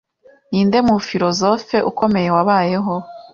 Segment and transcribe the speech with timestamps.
[0.49, 2.93] Ninde mufilozofe ukomeye wabayeho?